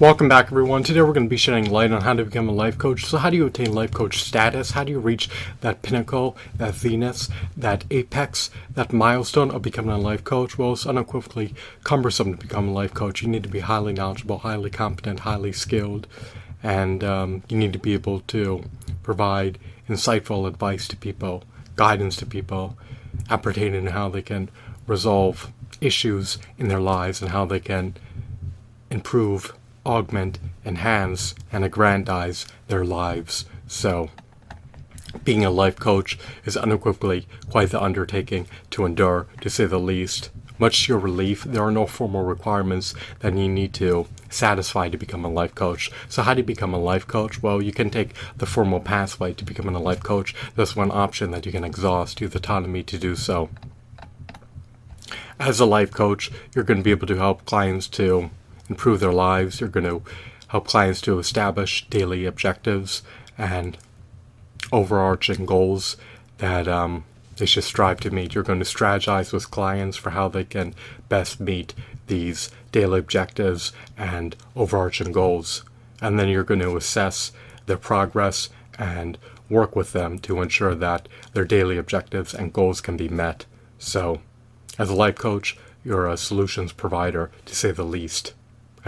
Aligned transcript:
Welcome 0.00 0.28
back, 0.28 0.52
everyone. 0.52 0.84
Today 0.84 1.02
we're 1.02 1.12
going 1.12 1.26
to 1.26 1.28
be 1.28 1.36
shedding 1.36 1.72
light 1.72 1.90
on 1.90 2.02
how 2.02 2.14
to 2.14 2.24
become 2.24 2.48
a 2.48 2.52
life 2.52 2.78
coach. 2.78 3.04
So, 3.04 3.18
how 3.18 3.30
do 3.30 3.36
you 3.36 3.46
obtain 3.46 3.74
life 3.74 3.90
coach 3.90 4.22
status? 4.22 4.70
How 4.70 4.84
do 4.84 4.92
you 4.92 5.00
reach 5.00 5.28
that 5.60 5.82
pinnacle, 5.82 6.36
that 6.54 6.76
zenith, 6.76 7.28
that 7.56 7.84
apex, 7.90 8.48
that 8.76 8.92
milestone 8.92 9.50
of 9.50 9.62
becoming 9.62 9.90
a 9.90 9.98
life 9.98 10.22
coach? 10.22 10.56
Well, 10.56 10.74
it's 10.74 10.86
unequivocally 10.86 11.52
cumbersome 11.82 12.36
to 12.36 12.46
become 12.46 12.68
a 12.68 12.72
life 12.72 12.94
coach. 12.94 13.22
You 13.22 13.28
need 13.28 13.42
to 13.42 13.48
be 13.48 13.58
highly 13.58 13.92
knowledgeable, 13.92 14.38
highly 14.38 14.70
competent, 14.70 15.18
highly 15.18 15.50
skilled, 15.50 16.06
and 16.62 17.02
um, 17.02 17.42
you 17.48 17.58
need 17.58 17.72
to 17.72 17.80
be 17.80 17.94
able 17.94 18.20
to 18.20 18.62
provide 19.02 19.58
insightful 19.88 20.46
advice 20.46 20.86
to 20.86 20.96
people, 20.96 21.42
guidance 21.74 22.14
to 22.18 22.26
people, 22.26 22.78
appertaining 23.28 23.86
to 23.86 23.90
how 23.90 24.08
they 24.08 24.22
can 24.22 24.48
resolve 24.86 25.50
issues 25.80 26.38
in 26.56 26.68
their 26.68 26.78
lives 26.78 27.20
and 27.20 27.32
how 27.32 27.44
they 27.44 27.58
can 27.58 27.96
improve 28.92 29.52
augment, 29.84 30.38
enhance, 30.64 31.34
and 31.52 31.64
aggrandize 31.64 32.46
their 32.68 32.84
lives. 32.84 33.44
So, 33.66 34.10
being 35.24 35.44
a 35.44 35.50
life 35.50 35.76
coach 35.76 36.18
is 36.44 36.56
unequivocally 36.56 37.26
quite 37.50 37.70
the 37.70 37.82
undertaking 37.82 38.46
to 38.70 38.84
endure, 38.84 39.26
to 39.40 39.50
say 39.50 39.66
the 39.66 39.80
least. 39.80 40.30
Much 40.58 40.84
to 40.84 40.92
your 40.92 40.98
relief, 40.98 41.44
there 41.44 41.62
are 41.62 41.70
no 41.70 41.86
formal 41.86 42.24
requirements 42.24 42.94
that 43.20 43.36
you 43.36 43.48
need 43.48 43.72
to 43.74 44.06
satisfy 44.28 44.88
to 44.88 44.98
become 44.98 45.24
a 45.24 45.30
life 45.30 45.54
coach. 45.54 45.90
So, 46.08 46.22
how 46.22 46.34
do 46.34 46.40
you 46.40 46.46
become 46.46 46.74
a 46.74 46.78
life 46.78 47.06
coach? 47.06 47.42
Well, 47.42 47.62
you 47.62 47.72
can 47.72 47.90
take 47.90 48.14
the 48.36 48.46
formal 48.46 48.80
pathway 48.80 49.32
to 49.34 49.44
becoming 49.44 49.76
a 49.76 49.80
life 49.80 50.02
coach. 50.02 50.34
That's 50.56 50.74
one 50.74 50.90
option 50.90 51.30
that 51.30 51.46
you 51.46 51.52
can 51.52 51.64
exhaust. 51.64 52.20
You 52.20 52.26
have 52.26 52.32
the 52.32 52.40
autonomy 52.40 52.82
to 52.82 52.98
do 52.98 53.14
so. 53.14 53.50
As 55.38 55.60
a 55.60 55.66
life 55.66 55.92
coach, 55.92 56.32
you're 56.54 56.64
going 56.64 56.78
to 56.78 56.84
be 56.84 56.90
able 56.90 57.06
to 57.06 57.16
help 57.16 57.44
clients 57.44 57.86
to 57.88 58.30
improve 58.68 59.00
their 59.00 59.12
lives. 59.12 59.60
You're 59.60 59.68
going 59.68 59.86
to 59.86 60.02
help 60.48 60.66
clients 60.66 61.00
to 61.02 61.18
establish 61.18 61.86
daily 61.88 62.24
objectives 62.24 63.02
and 63.36 63.76
overarching 64.72 65.46
goals 65.46 65.96
that 66.38 66.66
um, 66.68 67.04
they 67.36 67.46
should 67.46 67.64
strive 67.64 68.00
to 68.00 68.10
meet. 68.10 68.34
You're 68.34 68.44
going 68.44 68.58
to 68.58 68.64
strategize 68.64 69.32
with 69.32 69.50
clients 69.50 69.96
for 69.96 70.10
how 70.10 70.28
they 70.28 70.44
can 70.44 70.74
best 71.08 71.40
meet 71.40 71.74
these 72.06 72.50
daily 72.72 72.98
objectives 72.98 73.72
and 73.96 74.36
overarching 74.56 75.12
goals. 75.12 75.64
And 76.00 76.18
then 76.18 76.28
you're 76.28 76.44
going 76.44 76.60
to 76.60 76.76
assess 76.76 77.32
their 77.66 77.76
progress 77.76 78.48
and 78.78 79.18
work 79.50 79.74
with 79.74 79.92
them 79.92 80.18
to 80.20 80.42
ensure 80.42 80.74
that 80.74 81.08
their 81.32 81.44
daily 81.44 81.78
objectives 81.78 82.34
and 82.34 82.52
goals 82.52 82.80
can 82.80 82.96
be 82.96 83.08
met. 83.08 83.46
So, 83.78 84.20
as 84.78 84.90
a 84.90 84.94
life 84.94 85.16
coach, 85.16 85.56
you're 85.84 86.06
a 86.06 86.16
solutions 86.16 86.72
provider, 86.72 87.30
to 87.46 87.54
say 87.54 87.72
the 87.72 87.84
least 87.84 88.34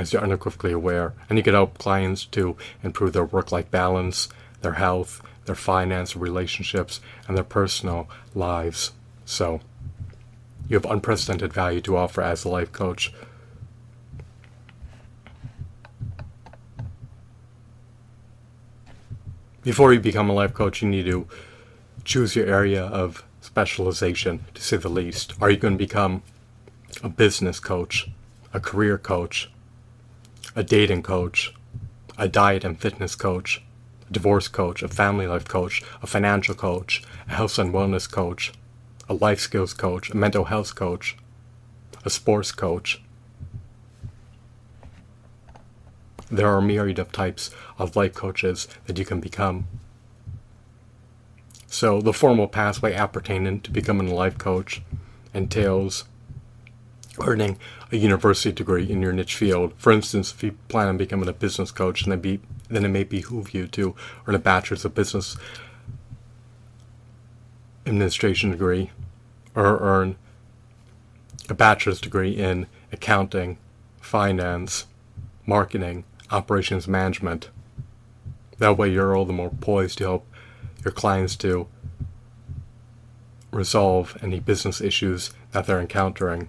as 0.00 0.14
you're 0.14 0.22
unequivocally 0.22 0.72
aware. 0.72 1.12
And 1.28 1.36
you 1.36 1.44
can 1.44 1.52
help 1.52 1.76
clients 1.76 2.24
to 2.26 2.56
improve 2.82 3.12
their 3.12 3.24
work 3.24 3.52
life 3.52 3.70
balance, 3.70 4.30
their 4.62 4.72
health, 4.72 5.22
their 5.44 5.54
finance, 5.54 6.16
relationships, 6.16 7.00
and 7.28 7.36
their 7.36 7.44
personal 7.44 8.08
lives. 8.34 8.92
So, 9.26 9.60
you 10.68 10.76
have 10.76 10.86
unprecedented 10.86 11.52
value 11.52 11.82
to 11.82 11.98
offer 11.98 12.22
as 12.22 12.44
a 12.44 12.48
life 12.48 12.72
coach. 12.72 13.12
Before 19.62 19.92
you 19.92 20.00
become 20.00 20.30
a 20.30 20.32
life 20.32 20.54
coach, 20.54 20.80
you 20.80 20.88
need 20.88 21.04
to 21.04 21.26
choose 22.04 22.34
your 22.34 22.46
area 22.46 22.84
of 22.84 23.22
specialization, 23.42 24.46
to 24.54 24.62
say 24.62 24.78
the 24.78 24.88
least. 24.88 25.34
Are 25.42 25.50
you 25.50 25.58
going 25.58 25.74
to 25.74 25.78
become 25.78 26.22
a 27.02 27.10
business 27.10 27.60
coach, 27.60 28.08
a 28.54 28.60
career 28.60 28.96
coach, 28.96 29.50
a 30.54 30.62
dating 30.62 31.02
coach, 31.02 31.54
a 32.18 32.28
diet 32.28 32.64
and 32.64 32.80
fitness 32.80 33.14
coach, 33.14 33.62
a 34.08 34.12
divorce 34.12 34.48
coach, 34.48 34.82
a 34.82 34.88
family 34.88 35.26
life 35.26 35.46
coach, 35.46 35.82
a 36.02 36.06
financial 36.06 36.54
coach, 36.54 37.02
a 37.28 37.34
health 37.34 37.58
and 37.58 37.72
wellness 37.72 38.10
coach, 38.10 38.52
a 39.08 39.14
life 39.14 39.40
skills 39.40 39.74
coach, 39.74 40.10
a 40.10 40.16
mental 40.16 40.44
health 40.44 40.74
coach, 40.74 41.16
a 42.04 42.10
sports 42.10 42.52
coach. 42.52 43.02
There 46.30 46.46
are 46.46 46.58
a 46.58 46.62
myriad 46.62 46.98
of 46.98 47.10
types 47.10 47.50
of 47.78 47.96
life 47.96 48.14
coaches 48.14 48.68
that 48.86 48.98
you 48.98 49.04
can 49.04 49.20
become. 49.20 49.66
So, 51.66 52.00
the 52.00 52.12
formal 52.12 52.48
pathway 52.48 52.94
appertaining 52.94 53.60
to 53.62 53.70
becoming 53.70 54.10
a 54.10 54.14
life 54.14 54.38
coach 54.38 54.82
entails 55.32 56.04
earning 57.20 57.58
a 57.92 57.96
university 57.96 58.52
degree 58.52 58.90
in 58.90 59.02
your 59.02 59.12
niche 59.12 59.36
field. 59.36 59.72
For 59.76 59.92
instance, 59.92 60.32
if 60.32 60.42
you 60.42 60.52
plan 60.68 60.88
on 60.88 60.96
becoming 60.96 61.28
a 61.28 61.32
business 61.32 61.70
coach, 61.70 62.04
then, 62.04 62.20
be, 62.20 62.40
then 62.68 62.84
it 62.84 62.88
may 62.88 63.04
behoove 63.04 63.52
you 63.52 63.66
to 63.68 63.94
earn 64.26 64.34
a 64.34 64.38
bachelor's 64.38 64.84
of 64.84 64.94
business 64.94 65.36
administration 67.86 68.50
degree 68.50 68.90
or 69.54 69.78
earn 69.80 70.16
a 71.48 71.54
bachelor's 71.54 72.00
degree 72.00 72.30
in 72.30 72.66
accounting, 72.92 73.58
finance, 74.00 74.86
marketing, 75.46 76.04
operations 76.30 76.86
management. 76.86 77.50
That 78.58 78.76
way, 78.76 78.90
you're 78.90 79.16
all 79.16 79.24
the 79.24 79.32
more 79.32 79.50
poised 79.50 79.98
to 79.98 80.04
help 80.04 80.26
your 80.84 80.92
clients 80.92 81.34
to 81.36 81.66
resolve 83.50 84.16
any 84.22 84.38
business 84.38 84.80
issues 84.80 85.32
that 85.52 85.66
they're 85.66 85.80
encountering. 85.80 86.48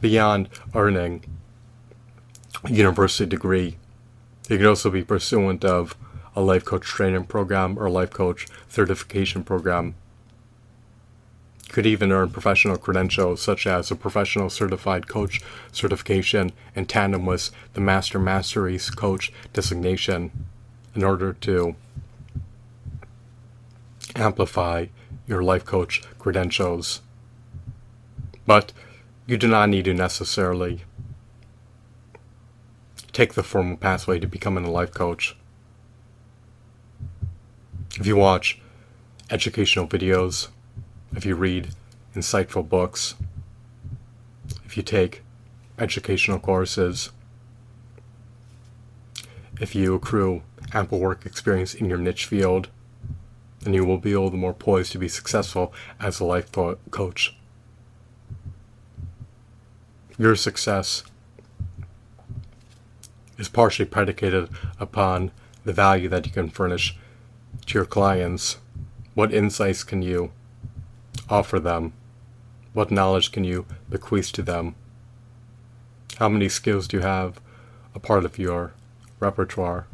Beyond 0.00 0.48
earning 0.74 1.24
a 2.64 2.72
university 2.72 3.28
degree. 3.28 3.76
You 4.48 4.56
can 4.58 4.66
also 4.66 4.90
be 4.90 5.04
pursuant 5.04 5.64
of 5.64 5.96
a 6.34 6.40
life 6.40 6.64
coach 6.64 6.84
training 6.84 7.24
program 7.24 7.78
or 7.78 7.90
life 7.90 8.10
coach 8.10 8.46
certification 8.68 9.44
program. 9.44 9.94
You 11.66 11.72
could 11.72 11.86
even 11.86 12.12
earn 12.12 12.30
professional 12.30 12.78
credentials 12.78 13.42
such 13.42 13.66
as 13.66 13.90
a 13.90 13.96
professional 13.96 14.48
certified 14.48 15.08
coach 15.08 15.40
certification 15.70 16.52
in 16.74 16.86
tandem 16.86 17.26
with 17.26 17.50
the 17.74 17.80
Master 17.80 18.18
Masteries 18.18 18.88
coach 18.88 19.32
designation 19.52 20.30
in 20.94 21.04
order 21.04 21.32
to 21.32 21.76
amplify 24.16 24.86
your 25.26 25.42
life 25.42 25.64
coach 25.64 26.02
credentials. 26.18 27.02
But 28.46 28.72
you 29.28 29.36
do 29.36 29.46
not 29.46 29.68
need 29.68 29.84
to 29.84 29.92
necessarily 29.92 30.84
take 33.12 33.34
the 33.34 33.42
formal 33.42 33.76
pathway 33.76 34.18
to 34.18 34.26
becoming 34.26 34.64
a 34.64 34.70
life 34.70 34.90
coach. 34.94 35.36
If 38.00 38.06
you 38.06 38.16
watch 38.16 38.58
educational 39.30 39.86
videos, 39.86 40.48
if 41.14 41.26
you 41.26 41.34
read 41.36 41.74
insightful 42.14 42.66
books, 42.66 43.16
if 44.64 44.78
you 44.78 44.82
take 44.82 45.22
educational 45.78 46.38
courses, 46.38 47.10
if 49.60 49.74
you 49.74 49.94
accrue 49.94 50.42
ample 50.72 51.00
work 51.00 51.26
experience 51.26 51.74
in 51.74 51.90
your 51.90 51.98
niche 51.98 52.24
field, 52.24 52.68
then 53.60 53.74
you 53.74 53.84
will 53.84 53.98
be 53.98 54.16
all 54.16 54.30
the 54.30 54.38
more 54.38 54.54
poised 54.54 54.92
to 54.92 54.98
be 54.98 55.08
successful 55.08 55.70
as 56.00 56.18
a 56.18 56.24
life 56.24 56.50
coach 56.90 57.37
your 60.18 60.34
success 60.34 61.04
is 63.38 63.48
partially 63.48 63.84
predicated 63.86 64.48
upon 64.80 65.30
the 65.64 65.72
value 65.72 66.08
that 66.08 66.26
you 66.26 66.32
can 66.32 66.50
furnish 66.50 66.96
to 67.66 67.78
your 67.78 67.84
clients. 67.84 68.58
What 69.14 69.32
insights 69.32 69.84
can 69.84 70.02
you 70.02 70.32
offer 71.30 71.60
them? 71.60 71.92
What 72.72 72.90
knowledge 72.90 73.30
can 73.30 73.44
you 73.44 73.66
bequeath 73.88 74.32
to 74.32 74.42
them? 74.42 74.74
How 76.18 76.28
many 76.28 76.48
skills 76.48 76.88
do 76.88 76.96
you 76.96 77.02
have 77.02 77.40
a 77.94 78.00
part 78.00 78.24
of 78.24 78.38
your 78.38 78.72
repertoire? 79.20 79.86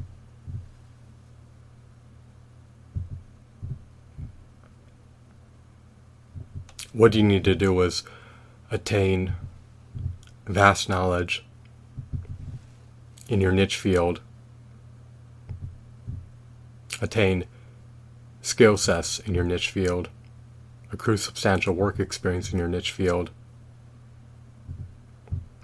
What 6.93 7.15
you 7.15 7.23
need 7.23 7.45
to 7.45 7.55
do 7.55 7.79
is 7.83 8.05
attain 8.71 9.35
vast 10.47 10.89
knowledge 10.89 11.45
in 13.29 13.41
your 13.41 13.53
niche 13.53 13.77
field, 13.77 14.21
attain 17.01 17.45
skill 18.43 18.77
sets 18.77 19.19
in 19.21 19.35
your 19.35 19.45
niche 19.45 19.71
field, 19.71 20.11
accrue 20.93 21.17
substantial 21.17 21.75
work 21.75 21.99
experience 21.99 22.53
in 22.53 22.59
your 22.59 22.69
niche 22.69 22.93
field, 22.93 23.31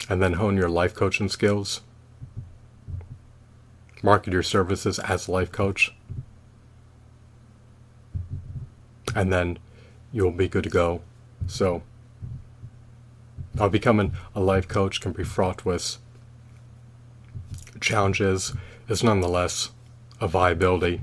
and 0.08 0.22
then 0.22 0.34
hone 0.34 0.56
your 0.56 0.68
life 0.68 0.94
coaching 0.94 1.28
skills, 1.28 1.82
market 4.02 4.32
your 4.32 4.42
services 4.42 4.98
as 4.98 5.28
a 5.28 5.30
life 5.30 5.52
coach, 5.52 5.94
and 9.14 9.32
then 9.32 9.58
you'll 10.12 10.30
be 10.30 10.48
good 10.48 10.64
to 10.64 10.70
go. 10.70 11.02
So, 11.46 11.82
Now, 13.60 13.68
becoming 13.68 14.14
a 14.34 14.40
life 14.40 14.66
coach 14.66 15.02
can 15.02 15.12
be 15.12 15.22
fraught 15.22 15.66
with 15.66 15.98
challenges, 17.78 18.54
is 18.88 19.04
nonetheless 19.04 19.68
a 20.18 20.26
viability. 20.26 21.02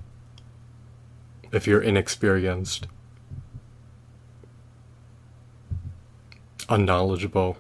If 1.52 1.68
you're 1.68 1.84
inexperienced, 1.84 2.88
unknowledgeable, 6.68 7.58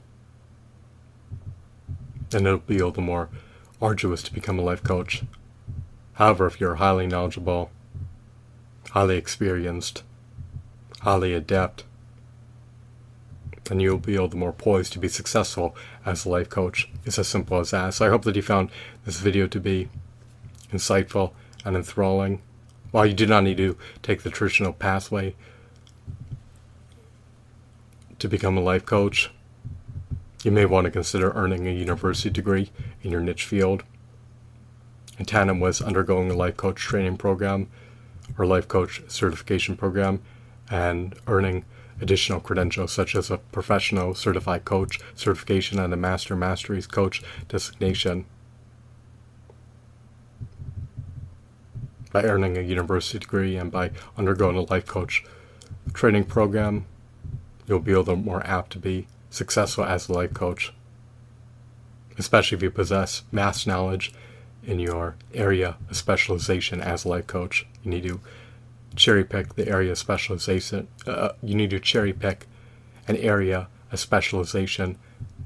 then 2.32 2.48
it'll 2.48 2.58
be 2.58 2.82
all 2.82 2.90
the 2.90 3.00
more 3.00 3.30
arduous 3.80 4.24
to 4.24 4.34
become 4.34 4.58
a 4.58 4.64
life 4.64 4.82
coach. 4.82 5.22
However, 6.14 6.48
if 6.48 6.60
you're 6.60 6.76
highly 6.76 7.06
knowledgeable, 7.06 7.70
highly 8.90 9.18
experienced, 9.18 10.02
highly 11.02 11.34
adept, 11.34 11.84
then 13.68 13.80
you'll 13.80 13.98
be 13.98 14.18
all 14.18 14.28
the 14.28 14.38
more 14.38 14.54
poised 14.54 14.94
to 14.94 15.00
be 15.00 15.08
successful 15.08 15.76
as 16.06 16.26
a 16.26 16.30
life 16.30 16.50
coach. 16.50 16.90
It's 17.06 17.20
as 17.20 17.28
simple 17.28 17.60
as 17.60 17.72
that. 17.72 17.94
So 17.94 18.06
I 18.06 18.10
hope 18.10 18.24
that 18.24 18.36
you 18.36 18.42
found 18.42 18.70
this 19.06 19.20
video 19.20 19.48
to 19.48 19.60
be 19.60 19.90
insightful 20.72 21.32
and 21.66 21.76
enthralling. 21.76 22.42
While 22.92 23.06
you 23.06 23.14
do 23.14 23.26
not 23.26 23.44
need 23.44 23.58
to 23.58 23.78
take 24.02 24.24
the 24.24 24.30
traditional 24.30 24.74
pathway 24.74 25.36
to 28.20 28.28
become 28.28 28.58
a 28.58 28.62
life 28.62 28.86
coach, 28.86 29.32
you 30.44 30.52
may 30.52 30.66
want 30.66 30.86
to 30.86 30.92
consider 30.92 31.32
earning 31.32 31.68
a 31.68 31.72
university 31.72 32.30
degree 32.30 32.72
in 33.04 33.12
your 33.12 33.22
niche 33.22 33.46
field. 33.46 33.84
And 35.18 35.28
tandem 35.28 35.60
was 35.60 35.82
undergoing 35.82 36.32
a 36.32 36.36
life 36.36 36.58
coach 36.58 36.78
training 36.78 37.18
program 37.18 37.70
or 38.38 38.46
life 38.46 38.68
coach 38.68 39.02
certification 39.08 39.76
program 39.76 40.22
and 40.70 41.16
earning 41.28 41.66
additional 42.02 42.40
credentials 42.40 42.92
such 42.92 43.16
as 43.16 43.30
a 43.30 43.38
professional 43.38 44.14
certified 44.14 44.66
coach 44.66 45.00
certification 45.16 45.80
and 45.80 45.94
a 45.94 45.98
master 45.98 46.36
masteries 46.36 46.88
coach 46.88 47.24
designation. 47.48 48.26
By 52.12 52.24
earning 52.24 52.58
a 52.58 52.62
university 52.62 53.20
degree 53.20 53.58
and 53.58 53.72
by 53.72 53.92
undergoing 54.18 54.56
a 54.58 54.62
life 54.62 54.86
coach 54.86 55.24
training 55.94 56.26
program, 56.26 56.86
you'll 57.68 57.80
be 57.80 57.92
a 57.92 58.00
little 58.00 58.16
more 58.16 58.46
apt 58.46 58.72
to 58.72 58.80
be 58.80 59.08
successful 59.30 59.84
as 59.84 60.08
a 60.08 60.14
life 60.14 60.34
coach, 60.34 60.74
especially 62.18 62.56
if 62.56 62.64
you 62.64 62.72
possess 62.72 63.24
mass 63.32 63.68
knowledge 63.68 64.14
in 64.64 64.80
your 64.80 65.16
area 65.34 65.78
of 65.90 65.98
specialization 65.98 66.82
as 66.82 67.06
a 67.06 67.10
life 67.10 67.28
coach. 67.28 67.66
You 67.84 67.92
need 67.92 68.04
to 68.04 68.20
cherry 68.96 69.24
pick 69.24 69.56
the 69.56 69.68
area 69.68 69.92
of 69.92 69.98
specialization. 69.98 70.88
Uh, 71.06 71.30
you 71.42 71.56
need 71.56 71.70
to 71.70 71.80
cherry 71.80 72.14
pick 72.14 72.48
an 73.08 73.16
area 73.18 73.68
of 73.92 74.00
specialization 74.00 74.98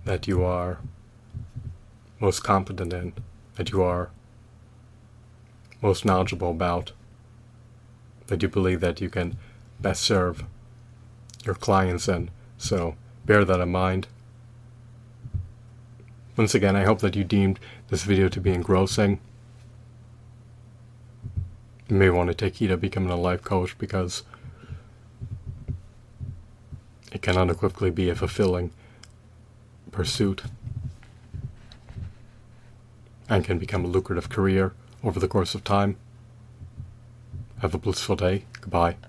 that 0.06 0.28
you 0.28 0.44
are 0.44 0.80
most 2.20 2.44
competent 2.44 2.94
in, 2.94 3.14
that 3.56 3.72
you 3.72 3.82
are 3.82 4.10
most 5.82 6.06
knowledgeable 6.06 6.52
about, 6.52 6.92
that 8.28 8.42
you 8.42 8.48
believe 8.48 8.80
that 8.80 9.02
you 9.02 9.10
can 9.10 9.38
best 9.80 10.02
serve 10.02 10.46
your 11.44 11.56
clients 11.56 12.08
in. 12.08 12.30
So 12.58 12.96
bear 13.26 13.44
that 13.46 13.60
in 13.60 13.72
mind. 13.72 14.08
Once 16.38 16.56
again, 16.56 16.76
I 16.76 16.84
hope 16.84 17.00
that 17.00 17.16
you 17.16 17.24
deemed 17.24 17.60
this 17.90 18.04
video 18.04 18.30
to 18.30 18.40
be 18.40 18.52
engrossing 18.52 19.20
you 21.92 21.98
may 21.98 22.10
want 22.10 22.30
to 22.30 22.34
take 22.34 22.56
heed 22.56 22.72
of 22.72 22.80
becoming 22.80 23.10
a 23.10 23.18
life 23.18 23.44
coach 23.44 23.78
because 23.78 24.24
it 27.12 27.22
can 27.22 27.38
unequivocally 27.38 27.90
be 27.90 28.10
a 28.10 28.16
fulfilling 28.16 28.72
pursuit 29.92 30.44
and 33.28 33.44
can 33.44 33.60
become 33.60 33.84
a 33.84 33.90
lucrative 33.90 34.30
career 34.30 34.74
over 35.04 35.20
the 35.20 35.28
course 35.28 35.54
of 35.54 35.66
time. 35.66 35.98
Have 37.60 37.76
a 37.76 37.78
blissful 37.78 38.16
day. 38.16 38.46
Goodbye. 38.62 38.96